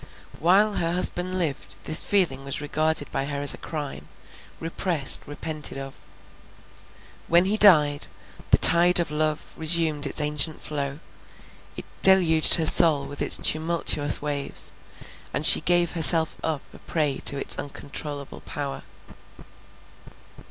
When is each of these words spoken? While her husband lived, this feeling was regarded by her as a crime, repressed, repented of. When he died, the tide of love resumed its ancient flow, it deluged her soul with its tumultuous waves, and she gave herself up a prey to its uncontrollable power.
While 0.39 0.73
her 0.77 0.93
husband 0.93 1.37
lived, 1.37 1.75
this 1.83 2.01
feeling 2.03 2.43
was 2.43 2.59
regarded 2.59 3.11
by 3.11 3.25
her 3.25 3.43
as 3.43 3.53
a 3.53 3.57
crime, 3.59 4.07
repressed, 4.59 5.21
repented 5.27 5.77
of. 5.77 5.93
When 7.27 7.45
he 7.45 7.55
died, 7.55 8.07
the 8.49 8.57
tide 8.57 8.99
of 8.99 9.11
love 9.11 9.53
resumed 9.55 10.07
its 10.07 10.19
ancient 10.19 10.59
flow, 10.63 10.97
it 11.77 11.85
deluged 12.01 12.55
her 12.55 12.65
soul 12.65 13.05
with 13.05 13.21
its 13.21 13.37
tumultuous 13.37 14.23
waves, 14.23 14.71
and 15.35 15.45
she 15.45 15.61
gave 15.61 15.91
herself 15.91 16.35
up 16.43 16.63
a 16.73 16.79
prey 16.79 17.19
to 17.25 17.37
its 17.37 17.59
uncontrollable 17.59 18.41
power. 18.41 18.81